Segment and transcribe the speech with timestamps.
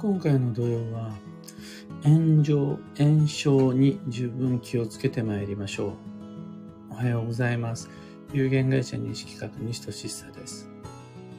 [0.00, 1.10] 今回の土曜は
[2.02, 5.92] 炎上、炎症に十分気をつけてまいりましょう。
[6.92, 7.90] おはようございます。
[8.32, 10.70] 有限会社西企画西俊久です。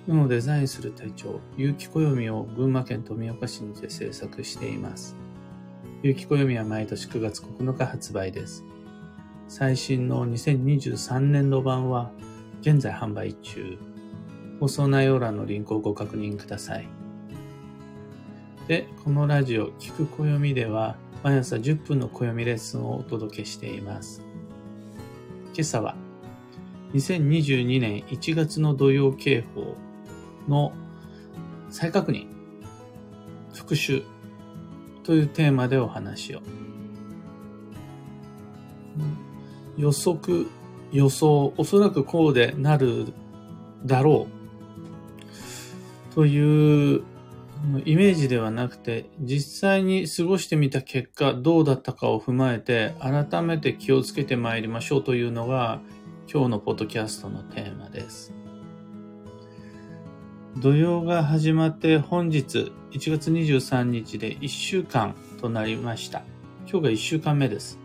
[0.08, 5.16] 運をデザインする隊長、有機暦を群馬県富岡市にて制作しています。
[6.04, 8.64] 有機暦は毎年9月9日発売です。
[9.48, 12.12] 最新の2023年度版は
[12.62, 13.80] 現在販売中。
[14.60, 17.01] 放送内容欄のリンクをご確認ください。
[18.68, 24.22] で、このラジオ、聞く暦では、毎朝10分の暦レッスンをお届けしています。
[25.54, 25.96] 今朝は、
[26.94, 29.76] 2022年1月の土曜警報
[30.48, 30.74] の
[31.70, 32.28] 再確認、
[33.54, 34.04] 復習
[35.04, 36.42] というテーマでお話を。
[39.76, 40.48] 予測、
[40.92, 43.08] 予想、おそらくこうでなる
[43.86, 44.28] だろ
[46.12, 47.04] うという
[47.86, 55.80] イメージではなくて、実際に過ごしてみた結果、どうだったかを踏まえて、改めて気をつけてまいりましょうというのが、
[56.32, 58.34] 今日のポッドキャストのテーマです。
[60.58, 66.24] 土曜が始まって本日1月23日で1週間となりました。
[66.70, 67.80] 今日が1週間目です。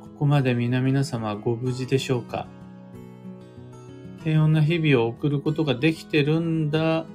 [0.00, 2.46] ここまで皆々様ご無事でしょうか？
[4.22, 7.06] 平穏な日々を送ることができてるんだ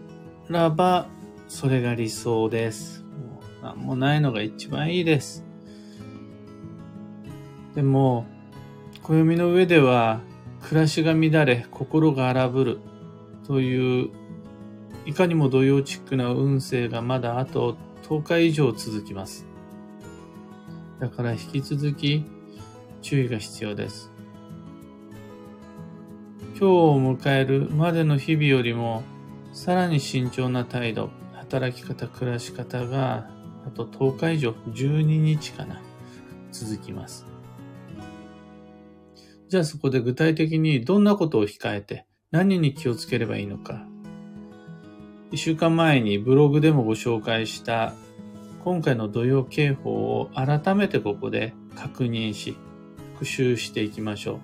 [0.50, 1.08] らば、
[1.48, 3.04] それが理想です。
[3.04, 5.46] もう何もないのが一番いいです。
[7.76, 8.26] でも、
[9.04, 10.22] 暦の上では、
[10.62, 12.80] 暮らしが乱れ、心が荒ぶる
[13.46, 14.10] という、
[15.06, 19.46] いかにも土曜チックな運勢がまだあと10日以上続きます。
[21.00, 22.26] だから引き続き
[23.02, 24.12] 注意が必要です。
[26.60, 29.04] 今日を迎えるまでの日々よりも
[29.54, 31.10] さらに慎重な態度、
[31.48, 33.30] 働き方、暮らし方が、
[33.66, 35.82] あと10日以上、12日かな、
[36.52, 37.26] 続きます。
[39.48, 43.88] じゃあそこで具体的にどんなことを控えて、何に気をつければいいのか。
[45.32, 47.94] 一週間前にブログでもご紹介した
[48.64, 52.58] 今回の土曜警報を改めてここで確認し、
[53.14, 54.40] 復習していきましょう。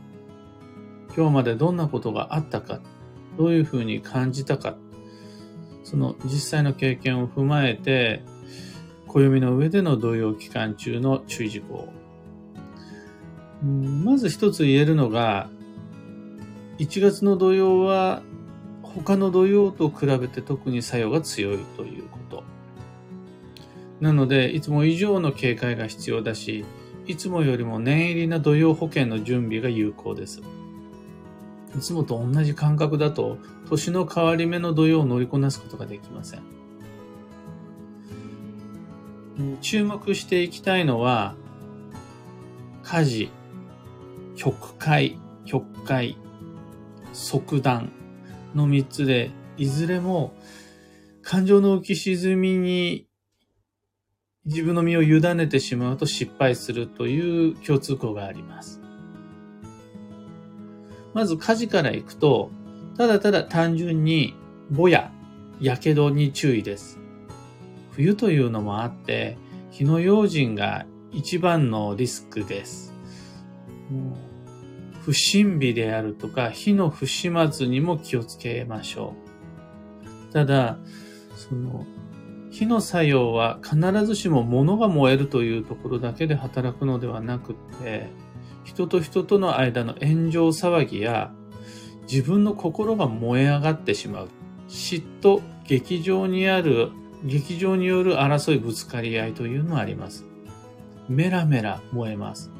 [1.17, 2.79] 今日までどんなことがあったか、
[3.37, 4.77] どういうふうに感じたか、
[5.83, 8.23] その実際の経験を踏まえて、
[9.07, 11.89] 暦の上での同様期間中の注意事項。
[13.63, 15.49] まず一つ言えるのが、
[16.79, 18.23] 1月の土曜は
[18.81, 22.43] 他の土曜と比べて特に作用が強いということ。
[24.01, 26.65] なので、いつも以上の警戒が必要だし、
[27.05, 30.41] いつもよりも念入りな土曜保険の準備が有効です。
[31.75, 33.37] いつもと同じ感覚だと、
[33.69, 36.41] 年の変わり目の土曜を乗りこなすことができません。
[39.61, 41.35] 注目していきたいのは、
[42.83, 43.31] 家事、
[44.35, 46.17] 曲解、曲解、
[47.13, 47.91] 即断
[48.53, 50.33] の3つで、いずれも
[51.21, 53.07] 感情の浮き沈みに
[54.45, 58.81] 自分の身を委ねてしまうと失敗するという共通項があります。
[61.13, 62.51] まず火事から行くと、
[62.97, 64.35] ただただ単純に
[64.69, 65.11] ぼや、
[65.59, 66.99] 火傷に注意です。
[67.91, 69.37] 冬というのもあって、
[69.71, 72.93] 火の用心が一番のリスクです。
[75.05, 79.13] 不審火であるとか、火の不始末にも気をつけましょ
[80.29, 80.33] う。
[80.33, 80.77] ただ、
[81.35, 81.85] その、
[82.49, 87.53] 火の作用は必ずしも物が燃えるというところだけで働くのではなく
[87.83, 88.09] て、
[88.63, 91.31] 人と人との間の炎上騒ぎや
[92.09, 94.29] 自分の心が燃え上がってしまう。
[94.67, 96.91] 嫉妬劇場にある
[97.23, 100.25] 劇場による争いぶつかり合いというのはあります。
[101.07, 102.51] メラメラ燃えます。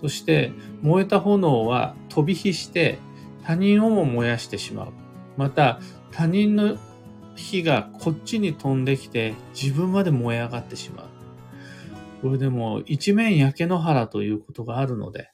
[0.00, 0.52] そして
[0.82, 2.98] 燃えた炎は飛び火して
[3.44, 4.92] 他人をも燃やしてしまう。
[5.36, 5.80] また
[6.12, 6.78] 他人の
[7.34, 11.07] 火がこっちに飛んできて自分まで燃え上がってしまう。
[12.20, 15.30] これでも一面焼け野原ということがあるので、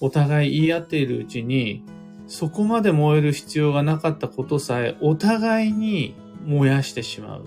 [0.00, 1.84] お互い言い合っているうちに、
[2.26, 6.14] そこまで燃える必要がなかったことさえ、お互いに
[6.44, 7.44] 燃やしてしまう。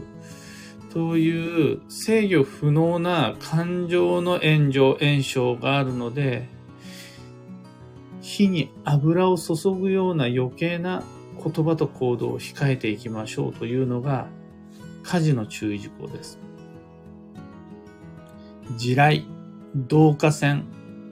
[0.91, 6.47] という制御不能な感情の炎上、炎症があるので、
[8.21, 11.03] 火に油を注ぐような余計な
[11.43, 14.27] 言葉と行動を控えていきましょうというのが
[15.03, 16.44] 火事の注意事項です。
[18.77, 19.25] 地雷、
[19.73, 20.65] 導火線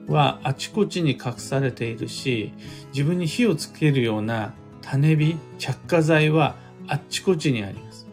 [0.08, 2.52] はあちこちに隠されているし、
[2.92, 6.56] 自分に火をつけるような種火、着火剤は
[6.86, 8.06] あっちこちにあります。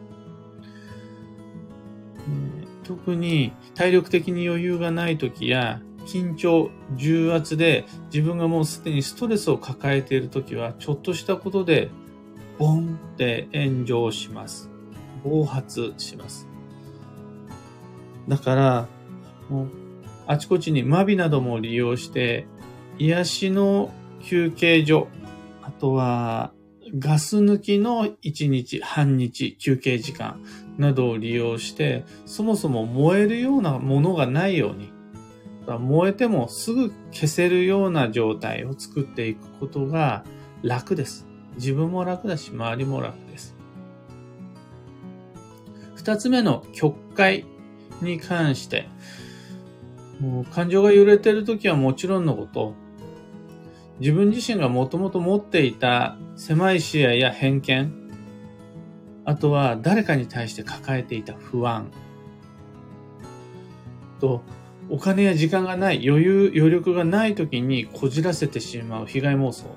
[2.83, 11.89] 特に体力的に余裕がない時や緊張、重圧で自分がもうすでにストレスを抱えている時はちょっとしたことで
[12.57, 14.69] ボンって炎上します。
[15.23, 16.47] 暴発します。
[18.27, 18.87] だから、
[20.27, 22.45] あちこちにマビなども利用して
[22.97, 25.07] 癒しの休憩所、
[25.61, 26.53] あとは
[26.97, 30.43] ガス抜きの1日、半日、休憩時間
[30.77, 34.91] などを利用して、そもそも燃えるようなものがないように、
[35.79, 40.25] 燃えてもすぐ消せるような状態を作っていくことが
[40.63, 41.27] 楽です。
[41.55, 43.55] 自分も楽だし、周りも楽です。
[45.95, 47.45] 二つ目の曲解
[48.01, 48.89] に関して、
[50.51, 52.73] 感情が揺れてるときはもちろんのこと、
[53.99, 57.93] 自分自身がもともと持っていた狭い視野や偏見、
[59.25, 61.91] あとは誰かに対して抱えていた不安、
[64.21, 64.43] と、
[64.89, 69.75] お金や時間がない、余裕、余力がない時にこじらせてしまう被害妄想。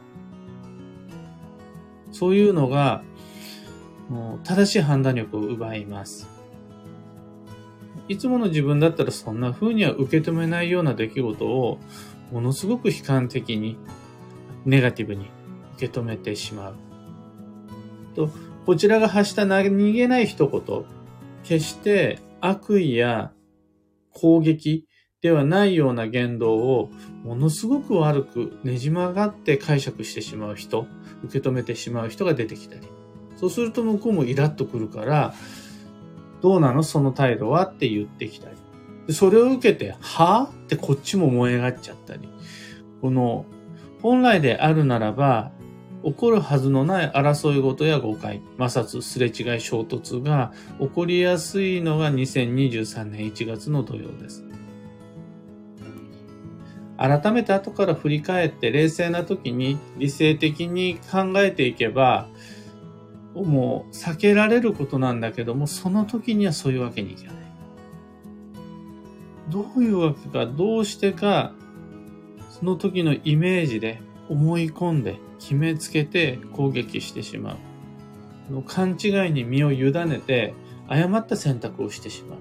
[2.12, 3.02] そういうのが、
[4.08, 6.33] もう正しい判断力を奪います。
[8.08, 11.78] いつもの自分だったらそんな風には受け止めないような出来事を
[12.32, 13.78] ものすごく悲観的に
[14.64, 15.30] ネガティブに
[15.76, 16.74] 受け止めてしまう。
[18.14, 18.30] と、
[18.66, 20.84] こちらが発した何気ない一言、
[21.42, 23.32] 決して悪意や
[24.10, 24.86] 攻撃
[25.20, 26.90] ではないような言動を
[27.24, 30.86] ものすごく悪くねじ曲がって解釈してしまう人、
[31.24, 32.82] 受け止めてしまう人が出てきたり。
[33.36, 35.34] そうすると向こうもイラッとくるから、
[36.44, 36.82] どうなの？
[36.82, 37.64] その態度は？
[37.64, 39.14] って言ってきたり。
[39.14, 40.42] それを受けて、は？
[40.42, 42.28] ぁってこっちも燃え上がっちゃったり。
[43.00, 43.46] この
[44.02, 45.52] 本来であるならば、
[46.04, 54.44] 起こるはずのない争い事や誤解、摩擦、すれ違い、衝突が起こりやすいのが2023年1月の土曜です。
[56.98, 62.28] 改めて後から振り返って冷静な時に理性的に考えていけば、
[63.34, 67.34] もう避けられることなんだけども、その時にはそういうわけにいかない。
[69.50, 71.52] どういうわけか、どうしてか、
[72.50, 77.58] その時のイメージで思い込んで決めつけて攻撃してしま
[78.50, 78.62] う。
[78.62, 80.54] 勘違いに身を委ねて
[80.86, 82.38] 誤った選択をしてしまう。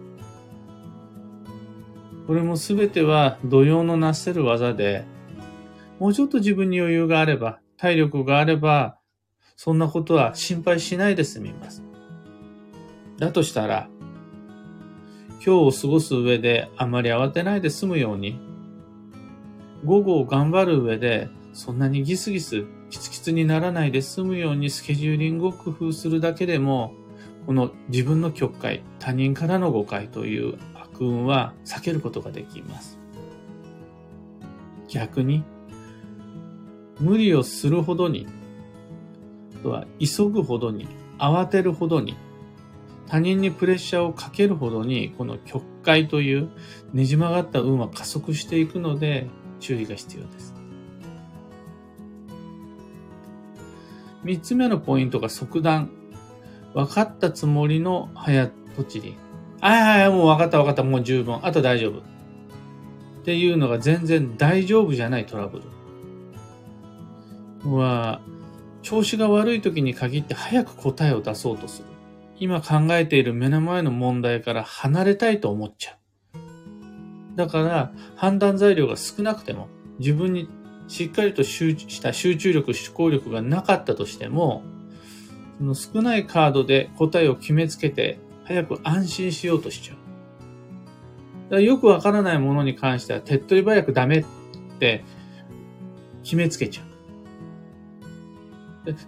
[2.27, 5.05] これもすべては土曜のなせる技で、
[5.99, 8.97] もうちょっと自分に余裕があれば、体力があれば、
[9.55, 11.83] そんなことは心配しないで済みます。
[13.17, 13.89] だとしたら、
[15.33, 18.39] 今日を過ごす上であまり慌てないで済むように、
[19.83, 26.93] 午後を頑張る上で、そんなにギスギス、キツキツにならないで済むようにスケジューリングを工夫するだけでも、
[27.45, 32.97] この自分の曲解、他人からの誤解という悪運は避けることができます。
[34.87, 35.43] 逆に、
[36.99, 38.27] 無理をするほどに、
[39.63, 40.87] とは急ぐほどに、
[41.17, 42.15] 慌てるほどに、
[43.07, 46.51] 他人にプレッシャーをかけるほどに、この曲解という
[46.93, 49.27] ねじ曲がった運は加速していくので、
[49.59, 50.53] 注意が必要です。
[54.23, 55.89] 三つ目のポイントが即断。
[56.73, 59.15] 分かったつもりの早とちり。
[59.61, 61.39] はいはい、もう分かった分かった、もう十分。
[61.43, 61.99] あと大丈夫。
[61.99, 62.01] っ
[63.23, 65.61] ていうのが全然大丈夫じゃないトラブ
[67.63, 67.73] ル。
[67.75, 68.21] は、
[68.83, 71.87] 調子が悪い時に限って早く答えを出そうとする。
[72.37, 77.37] 今考えている目の前の問題から離れたいと思っちゃう。
[77.37, 80.49] だから判断材料が少なくても自分に
[80.87, 84.63] しっかりとした集中力、思考力がなかったとしても、
[85.57, 89.97] その少ないカードで答えを決めつけて早く安心しようとしちゃう。
[89.97, 94.25] だからよくわからないものに関しては手っ取り早くダメっ
[94.79, 95.05] て
[96.23, 96.92] 決めつけちゃう。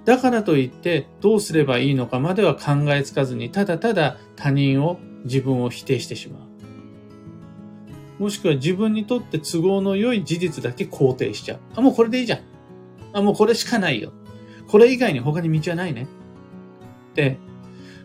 [0.06, 6.46] だからといってどうすればいいのかまでは考えつかずにただただ他人を自分を否定してしまう。
[8.20, 11.60] もしくは自分にとって都合の良い事実だけ肯定しちゃう。
[11.76, 12.40] あ、もうこれでいいじゃん。
[13.12, 14.14] あ、もうこれしかないよ。
[14.68, 16.08] これ以外に他に道はないね。
[17.12, 17.38] って、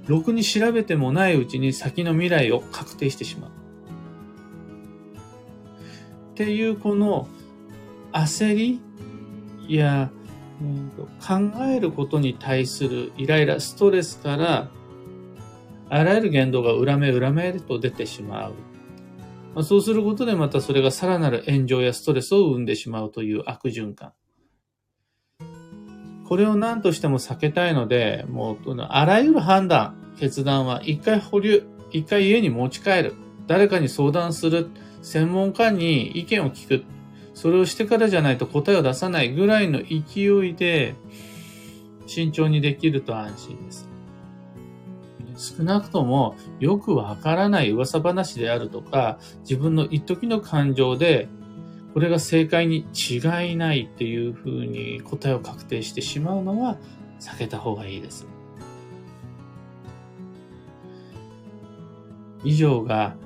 [0.07, 3.51] ろくに調べてもないうちに先の未来を確定してしまう。
[6.33, 7.29] っていうこの
[8.13, 8.81] 焦り
[9.69, 10.11] いや、
[11.21, 14.71] 考えることに対するイライラ、ストレスから、
[15.89, 18.55] あらゆる言動が裏目裏目と出てしまう。
[19.55, 24.13] まあ、そうすることでまたそれがさらなる炎上やストレスを生んでしまうという悪循環。
[26.29, 33.15] これを何としても避けたいので、もう、あらゆる判断、決断は一回保留、一回家に持ち帰る。
[33.49, 34.69] 誰かに相談する、
[35.03, 36.85] 専門家に意見を聞く、
[37.41, 40.95] それをしてからじゃないと答えを出さないぐらいの勢いで、
[42.07, 43.89] 慎重にできると安心です。
[45.57, 49.19] 少なくともよくわからない噂話であるとか、
[49.49, 51.29] 自分の一時の感情で、
[51.95, 56.77] これが正解に違いないっていうふうに答えを確定してしまうのは
[57.21, 58.27] 避けた方がいいです。
[62.45, 63.17] 以上が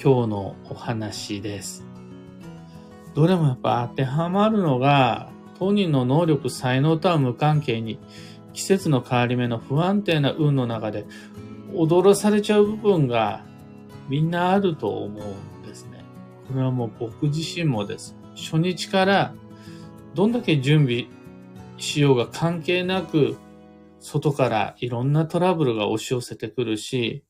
[0.00, 1.87] 今日のお話です。
[3.18, 7.98] どれもやっぱ当てはまるのが、当人の能力、才能とは無関係に、
[8.52, 11.04] 季節の変わり目の不安定な運の中で、
[11.74, 13.44] 踊らされちゃう部分が
[14.08, 16.04] みんなあると思うんですね。
[16.46, 18.16] これはもう僕自身もです。
[18.36, 19.34] 初日から
[20.14, 21.08] どんだけ準備
[21.76, 23.36] しようが関係なく、
[23.98, 27.24] 外からいろんなトラブルが押し寄せてくるし、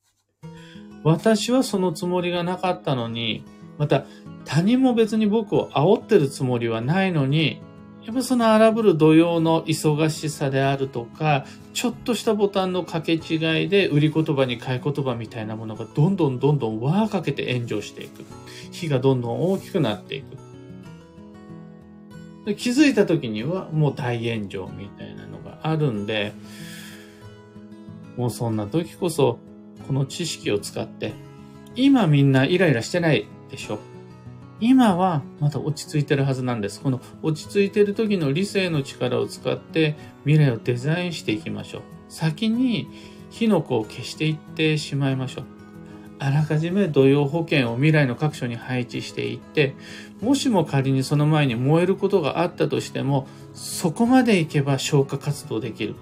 [1.03, 3.43] 私はそのつもりがなかったのに、
[3.79, 4.05] また
[4.45, 7.61] 他人も別に僕を煽ってるつもりはないのに、
[8.05, 18.25] やっぱその荒ぶる土曜の忙しさであるとか、ちょっとしたボタンの掛け違いで売り言葉に買い言葉みたいなものがどんどんどんどん輪かけて炎上していく。
[18.71, 20.37] 火がどんどん大きくなっていく。
[22.45, 26.33] で気づいた時にはもう大炎上みたいなのがあるんで、
[28.17, 29.39] もうそんな時こそ
[29.87, 31.13] この知識を使って、
[31.75, 33.79] 今みんなイライラしてないでしょ。
[34.61, 36.81] 今はまだ落ち着いてるはずなんです。
[36.81, 41.81] この落ち着いてる時の理性の力を使って未来をデザインしていきましょう。
[42.09, 42.89] 先に
[43.29, 45.45] 火の粉を消していってしまいましょう。
[46.21, 49.75] あらかじめ土曜保険を未来の各所に配置していって、
[50.21, 55.95] もしも仮にその前に燃えることがあったとしても、そこまで行けば消火活動できる。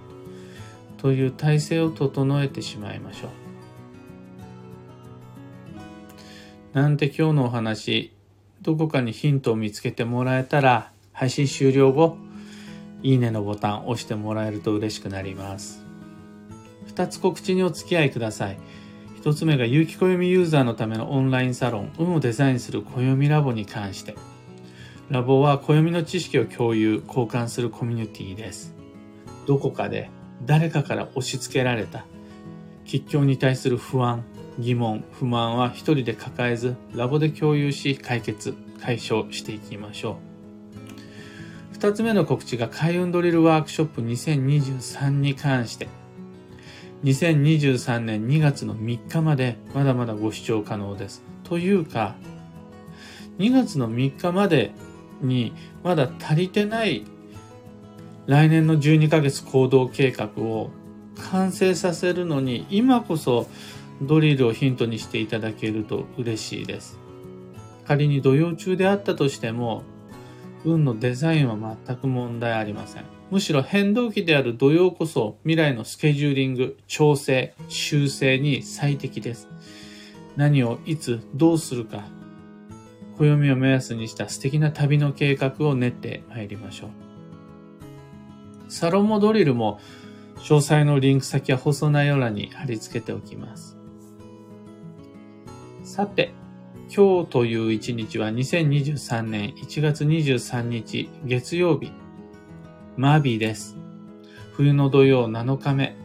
[0.97, 3.46] という体制を整えてしまいましょう。
[6.73, 8.13] なんて今日のお話、
[8.61, 12.17] どこかにヒントを見つけてもらえたら、配信終了後、
[13.03, 15.83] いいねのボタンを押してもらえると嬉しくなります。
[16.85, 18.57] 二つ告知にお付き合いください。
[19.15, 24.15] 一つ目が有機暦ユーザーのためのオンラインサロン、運をデザインする暦ラボに関して。
[25.09, 28.75] ラボは暦の知識を共有、交換するコミュニティです。
[29.45, 30.09] どこかで
[30.45, 32.05] 誰かから押し付けられた
[32.85, 34.23] 吉祥に対する不安、
[34.59, 40.15] 疑問、不満は一人で抱えず、ラボで共有し解決、解消していきましょう。
[41.73, 45.87] 二つ目の告知が開運ドリルワークショップ2023に関して、
[47.03, 51.23] 2023年2月の3日までまだまだご視聴可能です。
[51.43, 52.15] というか、
[53.37, 54.71] 2月の3日まで
[55.21, 57.05] にまだ足りてない
[58.25, 60.71] 来年の12ヶ月行動計画を
[61.31, 63.47] 完成させるのに今こそ
[64.01, 66.99] ドリルをヒントにしていただけると嬉しいです。
[67.85, 69.83] 仮に土曜中であったとしても、
[70.65, 73.05] 運のデザインは全く問題ありません。
[73.31, 79.49] むしろ変動期である土曜こそ未来のスケジューリング、調整、修正に最適です。
[80.35, 82.05] 何をいつどうするか、
[83.17, 86.89] 暦を目安にした素敵な旅の計画を練って参りましょう。
[88.69, 89.79] サロモドリルも
[90.37, 93.76] 詳細のリンク先は放送内容欄に貼り付けておきます。
[95.97, 96.31] さて、
[96.95, 101.91] 今日という一日は2023年1月23日月曜日、
[102.97, 103.75] マービーです。
[104.53, 105.97] 冬の土曜7日目、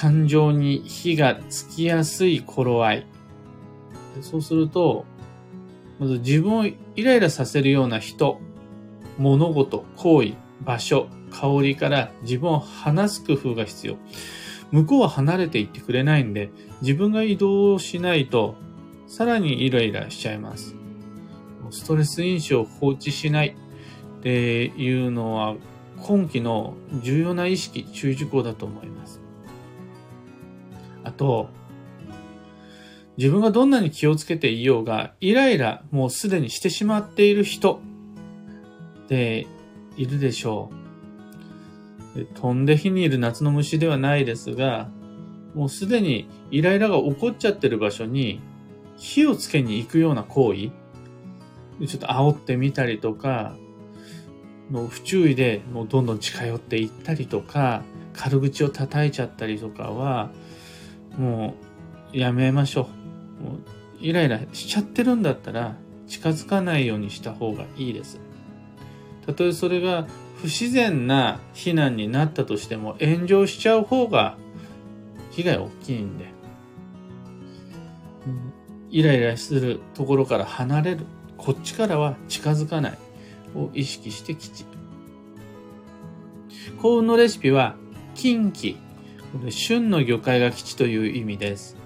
[0.00, 3.06] 感情に火がつきやすい頃合い。
[4.22, 5.04] そうすると、
[5.98, 8.40] まず自分をイライラさせるような人、
[9.18, 13.98] 物事、行為、場所、香りから自分を離す工夫が必要。
[14.70, 16.48] 向こうは離れていってくれないんで、
[16.80, 18.54] 自分が移動しないと
[19.12, 20.74] さらにイライラしちゃいます。
[21.70, 23.54] ストレス因子を放置しない
[24.20, 25.54] っていうのは
[26.00, 29.20] 今期の重要な意識、注意事項だと思います。
[31.04, 31.50] あと、
[33.18, 37.82] 自分がどんなに気をつけていようが、イライラもうすでにしてしまっている人
[39.08, 39.46] で
[39.98, 40.70] いるでしょ
[42.16, 42.24] う。
[42.34, 44.88] 飛んで火にいる夏の虫ではないですが、
[45.54, 48.40] もうすでにイライラが起こっちゃってる場所に
[48.96, 50.70] 火をつけに行くような行為、
[51.86, 53.56] ちょっと煽ってみたりとか、
[54.70, 57.82] もう不注意でもうどんどん近寄っていったりとか、
[58.14, 60.30] 軽口を叩いちゃったりとかは、
[61.18, 61.54] も
[62.14, 62.88] うやめましょ
[63.40, 63.44] う。
[63.44, 63.58] もう
[64.00, 68.20] イライラしちゃってるんだったら近づかないようにした方がいいです。
[69.26, 70.06] たとえそれが
[70.38, 74.36] 不自然な避難になったとしても炎上しちゃう方が
[75.30, 76.31] 被害大きいんで。
[78.92, 81.06] イライラするところから離れる。
[81.38, 82.98] こっちからは近づかない。
[83.54, 84.64] を意識して吉。
[86.80, 87.76] 幸運のレシピは、
[88.14, 88.76] 近畿。
[89.48, 91.76] 旬の魚介が吉という意味です。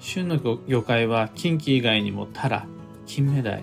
[0.00, 2.66] 旬の魚介は近畿以外にもタラ、
[3.06, 3.62] 金目鯛、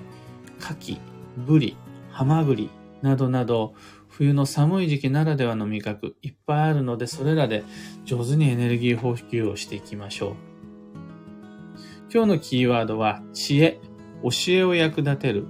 [0.59, 0.99] 牡蠣、
[1.37, 1.75] ブリ、
[2.11, 2.69] ハマグリ
[3.01, 3.73] などなど
[4.07, 7.65] 冬の寒い時期ならではの味覚いっぱいあるのでそれらで
[8.05, 10.54] 上手にエネルギー補給をしていきましょう。
[12.15, 13.81] 今日のキーワードは知恵、
[14.23, 15.47] 教えを役立てる。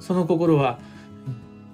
[0.00, 0.78] その心は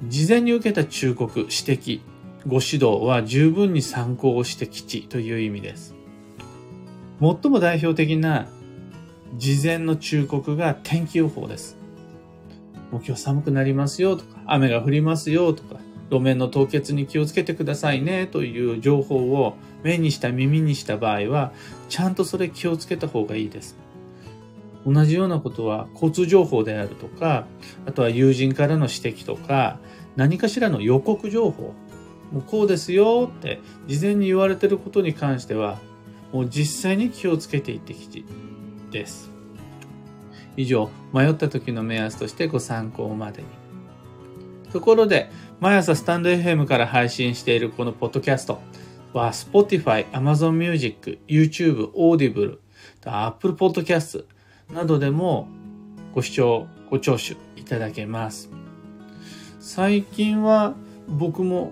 [0.08, 2.00] 事前に受けた忠告、指摘、
[2.48, 5.94] ご指導は十分に参考をして吉という意味です。
[7.20, 8.48] 最も代表的な
[9.36, 11.76] 事前の忠告が天気予報です。
[12.90, 15.78] もう今日寒くなりますよとか、雨が降りますよとか、
[16.10, 21.52] 路面の凍結に気をつけてくださいねという情報を目にした耳にした場合は、
[21.88, 23.76] ちゃんとそれ気をつけた方がいいです。
[24.86, 27.46] 同じようなことは交通情報であるとか、
[27.86, 29.78] あとは友人からの指摘とか、
[30.16, 31.74] 何かしらの予告情報、
[32.32, 35.78] もうこうですよって事前に言われてることに関しては、
[36.32, 38.22] もう実際に気をつけていってきて
[38.90, 39.30] です。
[40.56, 43.63] 以上、迷った時の目安としてご参考までに。
[44.74, 48.58] ところで、毎朝スタンド FM から配信しているこのポッドキャスト
[49.12, 52.58] は Spotify、Amazon Music、YouTube、Audible、
[53.04, 54.24] Apple Podcast
[54.72, 55.46] などでも
[56.12, 58.50] ご視聴、ご聴取いただけます。
[59.60, 60.74] 最近は
[61.06, 61.70] 僕も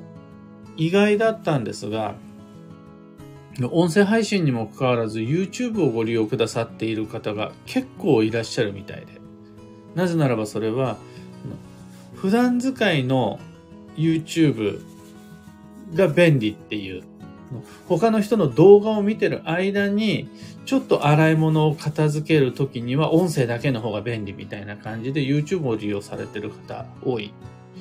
[0.76, 2.14] 意外だったんですが、
[3.73, 9.21] 音声配信にもかかわらず YouTube をご利用くださっている方が結構いらっしゃるみたいで。
[9.97, 10.99] なぜならばそれは、
[12.23, 13.41] 普段使いの
[13.97, 14.81] YouTube
[15.93, 17.02] が便利っていう、
[17.88, 20.29] 他の人の動画を見てる間に、
[20.64, 27.35] ちょっと洗い物を片付けるときには音声だけの方が便利みたいな感じで YouTube を利用されてる方多い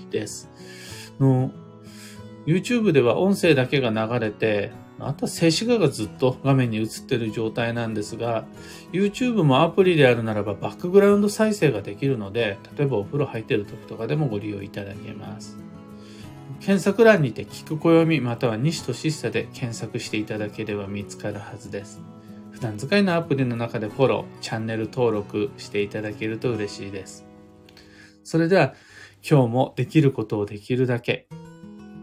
[0.09, 0.49] です。
[1.19, 1.51] の
[2.47, 4.71] YouTube では音声だけが流れて、
[5.07, 8.45] あとは静止画がずっと画面に映ってる状態なんですが、
[8.91, 15.57] YouTube もアプリであるならばバックグラウンド再生ができるので、例えばお風呂入ってる時とかでもご利用いただけます。
[16.59, 22.01] 検索欄にて聞く暦または西としさで検索していただければ見つかるはずです。
[22.51, 27.25] 普段使いのアプリの中でフォロー、チャンネル登録していただけると嬉しいです。
[28.23, 28.75] それでは
[29.27, 31.27] 今日もできることをできるだけ。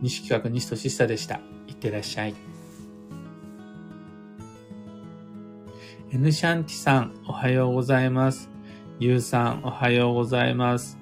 [0.00, 1.40] 西企画西としさでした。
[1.68, 2.47] いってらっしゃい。
[6.10, 8.50] N シャンティさん、おはようございます。
[8.98, 10.98] ゆうさん、おはようございます。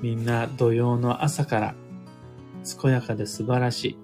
[0.00, 1.74] みんな土曜の朝から、
[2.80, 3.98] 健やかで素晴らしい。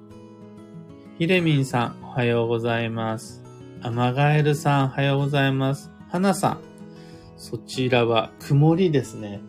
[1.19, 3.43] ひでみんさん、おはようございます。
[3.83, 5.91] アマガエルさん、おはようございます。
[6.09, 6.61] はなさん、
[7.37, 9.41] そちらは曇りですね。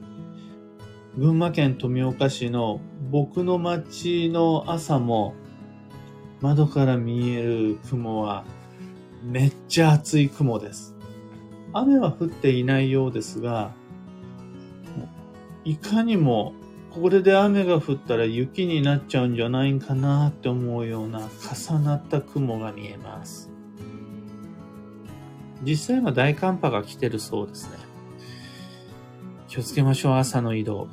[1.17, 5.33] 群馬県富岡市の僕の町の朝も
[6.39, 8.45] 窓から見える雲は
[9.23, 10.95] めっちゃ厚い雲です。
[11.73, 13.71] 雨は降っていないようですが、
[15.63, 16.53] いかにも
[16.93, 21.29] これで雨が降ったら雪になっちゃうんじゃないかなって思うような
[21.69, 23.49] 重なった雲が見えます。
[25.63, 27.77] 実際は大寒波が来てるそうですね。
[29.47, 30.87] 気をつけましょう、朝の移動。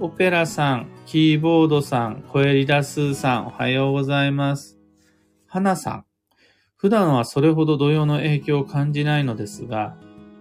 [0.00, 4.78] オペラさん、キーボードさん、コエリダスーさん、おはようございます。
[5.46, 6.05] 花さん、
[6.86, 9.96] 普段はそれほど土曜の影響を感じないのですが、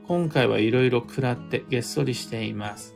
[0.07, 2.93] 今回はいろいろ食らってげっそりしています。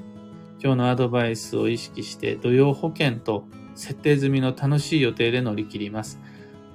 [0.63, 6.19] 今日のアドバイスを意識して土曜保険と設定済みの楽しい予定で乗り切ります。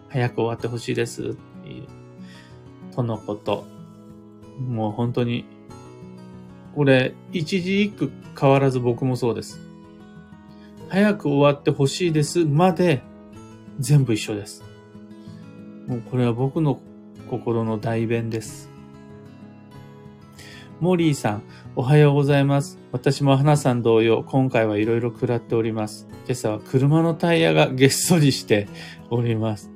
[0.09, 1.37] 早く終わってほしいです。
[2.93, 3.67] とのこと。
[4.59, 5.45] もう本当に、
[6.75, 9.61] これ、一字一句変わらず僕もそうです。
[10.89, 13.05] 早く終わってほしいですまで
[13.79, 14.74] 全部一緒です。
[15.87, 16.81] もうこれは僕の
[17.29, 18.70] 心の代弁です。
[20.81, 21.42] モリーさん、
[21.77, 22.79] おはようございます。
[22.92, 26.07] 私も花さん同様、今回はいろいろ食らっております。
[26.27, 28.66] 今朝は車のタイヤがげっそりして
[29.11, 29.70] おります。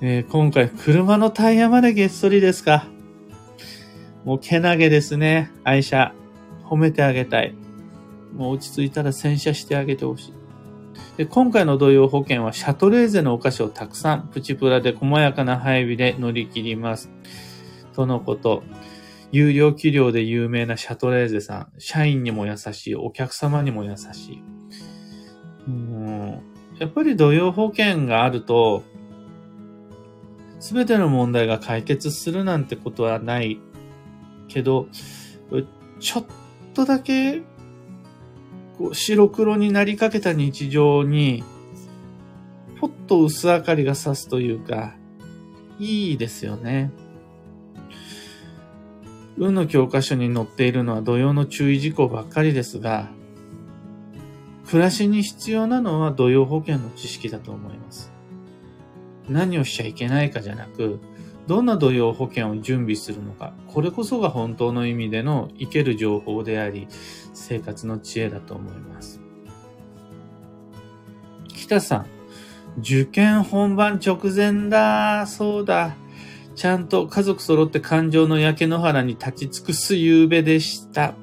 [0.00, 2.86] えー、今回、車のタイヤまでげっそりですか？
[4.24, 5.50] もうけなげですね。
[5.64, 6.12] 愛車。
[6.64, 7.54] 褒めてあげたい。
[8.36, 10.32] もう落ち着いたら洗車してあげてほしい。
[11.18, 17.10] で今回の同様保険はシャトレーゼのお菓子をたくさんプチプラで細やかな配備で乗り切ります。
[17.92, 18.62] とのこと。
[19.32, 21.72] 有料企業で有名なシャトレーゼさん。
[21.78, 24.44] 社員にも優しい、お客様にも優しい。
[25.66, 26.40] うん
[26.78, 28.84] やっぱり土曜保険があると、
[30.60, 33.58] すべての問題が解決するなんてことはない
[34.46, 34.86] けど、
[35.98, 36.24] ちょっ
[36.74, 37.42] とだけ、
[38.78, 41.42] こう白黒になりかけた日常に、
[42.80, 44.94] ぽっと薄明かりが差すというか、
[45.80, 46.92] いいですよね。
[49.36, 53.08] 運の教科書に載っているのは土曜の注意事項ばっかりですが、
[54.66, 58.12] 暮らしに必要なのは土曜保険の知識だと思います。
[59.28, 61.00] 何をしちゃいけないかじゃなく、
[61.48, 66.88] どんな土曜保険を準備するのか、これこそが本当の意味での生ける情報であり、
[67.32, 69.22] 生活の知恵だと思います。
[71.48, 72.06] 北さん、
[72.80, 75.96] 受験本番直前だ、そうだ。
[76.54, 81.14] ちゃんと家族揃って感情の焼け野原に立ち尽くす夕べでした。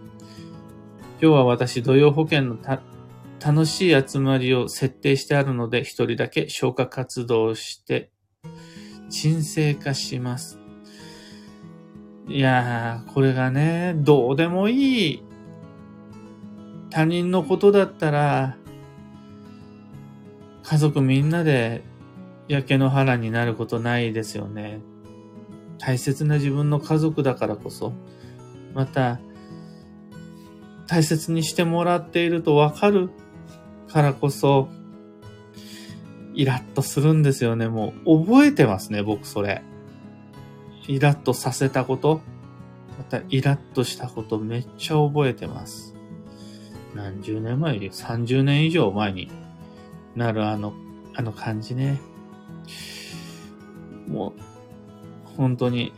[1.21, 2.57] 今日は私、土曜保険の
[3.39, 8.09] 楽しい集まりを設定してあるので、一人だけ消化活動して、
[9.09, 10.59] 沈静化します。
[12.27, 15.23] いやー、これがね、どうでもいい。
[16.89, 18.57] 他人のことだったら、
[20.63, 21.83] 家族みんなで
[22.47, 24.79] 焼け野原になることないですよね。
[25.77, 27.93] 大切な自分の家族だからこそ、
[28.73, 29.19] また、
[30.87, 33.09] 大切にしてもらっているとわかる
[33.87, 34.69] からこそ、
[36.35, 37.67] イラッとするんですよね。
[37.67, 39.63] もう、覚えてますね、僕それ。
[40.87, 42.21] イラッとさせたこと、
[42.97, 45.95] またイラッとしたことめっちゃ覚えてます。
[46.93, 49.31] 何十年前に、30年以上前に
[50.15, 50.73] なるあの、
[51.15, 51.99] あの感じね。
[54.07, 55.93] もう、本当に、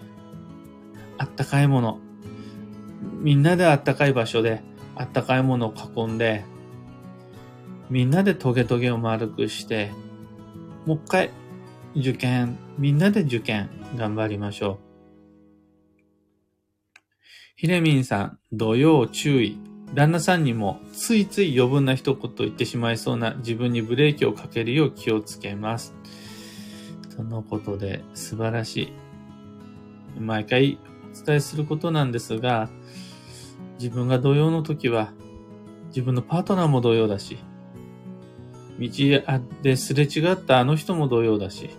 [1.17, 2.00] あったかいもの。
[3.19, 4.62] みんなであったかい場所で、
[4.95, 5.73] あったかいものを
[6.08, 6.45] 囲んで、
[7.89, 9.91] みんなでトゲトゲを丸くして、
[10.88, 11.32] もう一回、
[11.97, 14.88] 受験、みんなで受験、頑張りましょう。
[17.58, 19.60] ひれみんさん、土曜注意。
[19.93, 25.93] 旦那さんにもついつい余分な一言言ってしまいそうな自分にブレーキをかけるよう気をつけます。
[27.17, 28.93] とのことで素晴らし
[30.15, 30.21] い。
[30.21, 30.80] 毎回
[31.12, 32.69] お伝えすることなんですが、
[33.78, 35.12] 自分が同様の時は、
[35.89, 37.39] 自分のパートナーも同様だし、
[38.80, 38.90] 道
[39.63, 41.70] ですれ違ったあの人も同様だし、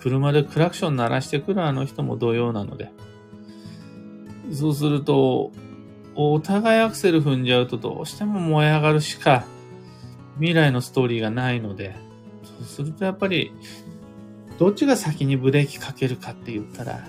[0.00, 2.90] 車でクラクション鳴らしてくるあの人も同様なので、
[4.52, 5.52] そうすると、
[6.14, 9.44] お互いアクセル踏んじゃうとどうしても燃え上がるしか
[10.38, 11.94] 未来のストーリーがないので、
[12.42, 13.52] そうするとやっぱり、
[14.58, 17.04] どっちが先にブレーキかけるかって言ったら、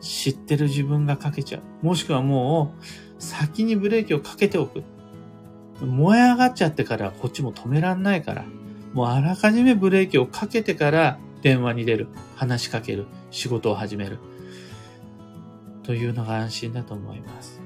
[0.00, 1.86] 知ってる自分がかけちゃう。
[1.86, 4.82] もしくはもう、先にブレーキをかけておく。
[5.80, 8.44] 燃え上がっちゃってからこっちも止めらんないから、
[8.92, 14.18] もうあらかじめブレーキをかけてから電話に出る、話しかける、仕事を始める。
[15.82, 17.60] というのが安心だと思います。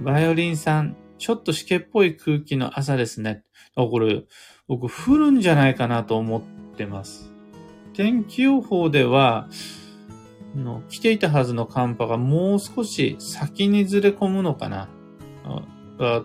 [0.00, 3.44] バイオリンさん、ちょっと湿気っぽい空気の朝ですね。
[3.74, 4.24] これ、
[4.66, 6.42] 僕降るんじゃないかなと思っ
[6.76, 7.30] てます。
[7.92, 9.48] 天気予報では、
[10.54, 14.88] の来ていたはずの寒波がもう少し先にずれ込むのかな。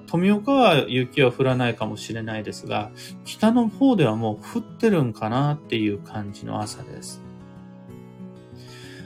[0.07, 2.91] 富岡は雪は降らないかもしれないですが、
[3.25, 7.21] 北の方ではもう降ってるんかなっていう感じの朝です。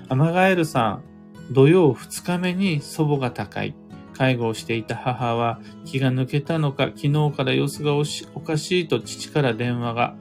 [0.09, 1.03] アマガエルさん、
[1.51, 3.75] 土曜2日目に祖母が高い。
[4.13, 10.15] 介護をしていた母は気が抜けたのか、昨日から様子がおかしいと父から電話が。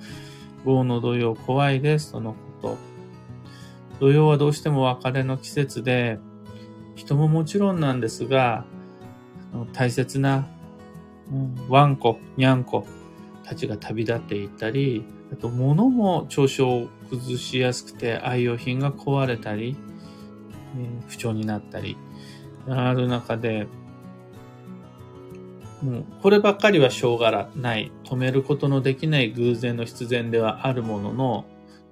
[0.65, 2.77] 豪の土曜怖いです、とのこと。
[4.01, 6.19] 土曜はどうしても別れの季節で、
[6.95, 8.65] 人ももちろんなんですが、
[9.73, 10.47] 大切な、
[11.69, 12.87] ワンコ、ニャンコ
[13.45, 19.77] たちが旅立っていったり、あと物も調子を崩しやすくて愛用品が壊れたり、
[21.09, 21.97] 不調になったり、
[22.69, 23.67] ある中で、
[25.83, 31.45] もうこればっかりはしょうがない、止めることのできない偶然の必然ではあるものの、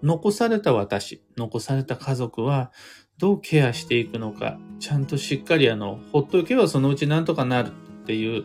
[0.03, 2.71] 残された私、残された家族は
[3.19, 7.71] どうケアしていくのか、ちゃんとしっかりあの、ほっとけばそのうちなんとかなるっ
[8.07, 8.45] ていう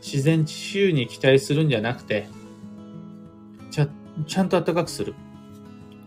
[0.00, 2.28] 自然治癒に期待するんじゃなくて、
[3.72, 3.88] ちゃ、
[4.26, 5.14] ちゃんと暖かくする。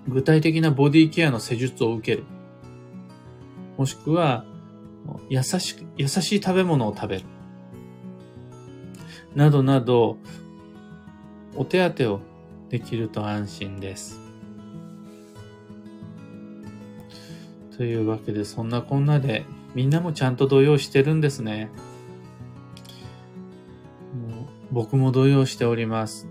[0.08, 2.24] 具体的なボディケアの施術を受ける。
[3.78, 4.46] もしくは、
[5.30, 7.26] 優しく、優しい食べ物を食べる。
[9.36, 10.18] などなど、
[11.56, 12.22] お手当を
[12.70, 14.29] できると安心です。
[17.80, 21.70] というわけで、そんなこんなで、みんなもちゃんと動揺してるんですね。
[24.28, 26.28] もう僕も動揺しております。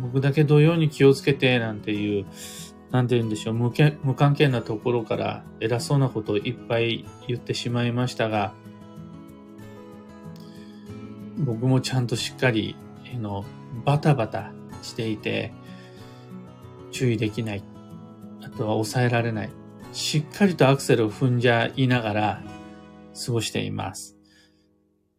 [0.00, 2.24] 僕だけ動揺に気をつけて、なんていう
[2.92, 8.54] なんて言うんでしょう無、無関係なところから偉そうなことをいっぱい言ってしまいましたが、
[11.36, 12.74] 僕もちゃんとしっかり、
[13.14, 13.44] あの、
[13.84, 15.52] バタバタしていて、
[16.90, 17.62] 注意できない。
[18.42, 19.61] あとは抑えられない。
[19.92, 22.42] しっかりとアクセルを踏んじゃいながら
[23.26, 24.16] 過ごしています。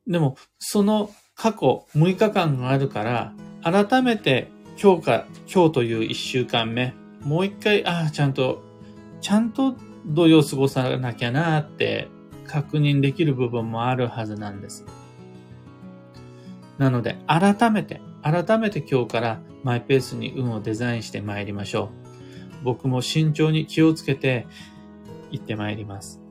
[0.07, 3.33] でも、その過去6日間があるから、
[3.63, 4.49] 改めて
[4.81, 8.61] 今日か、今日という1週間目、もう一回、ああ、ちゃんと、
[9.21, 12.09] ちゃんと土曜過ごさなきゃなって
[12.45, 14.85] 確認できる部分もあるはずなんです。
[16.77, 22.02] なので、改めて、改めて今日からマイペースに運をデザインして参りましょう。
[22.63, 24.47] 僕も慎重に気をつけて
[25.31, 26.22] 行ってまいります。